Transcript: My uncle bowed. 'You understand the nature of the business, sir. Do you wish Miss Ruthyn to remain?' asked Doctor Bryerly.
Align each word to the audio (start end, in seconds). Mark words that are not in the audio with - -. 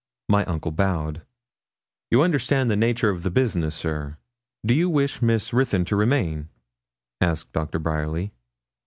My 0.27 0.43
uncle 0.45 0.71
bowed. 0.71 1.21
'You 2.09 2.23
understand 2.23 2.71
the 2.71 2.75
nature 2.75 3.11
of 3.11 3.21
the 3.21 3.29
business, 3.29 3.75
sir. 3.75 4.17
Do 4.65 4.73
you 4.73 4.89
wish 4.89 5.21
Miss 5.21 5.53
Ruthyn 5.53 5.85
to 5.85 5.95
remain?' 5.95 6.49
asked 7.21 7.53
Doctor 7.53 7.77
Bryerly. 7.77 8.33